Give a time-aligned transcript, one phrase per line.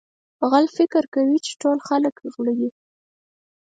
[0.51, 2.69] غل فکر کوي چې ټول خلک غله دي.